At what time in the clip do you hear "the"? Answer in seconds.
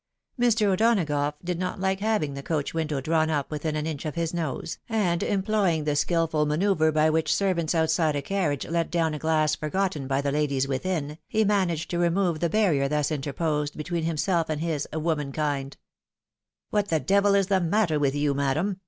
2.33-2.41, 5.83-5.95, 10.19-10.31, 12.39-12.49, 16.99-17.05, 17.45-17.61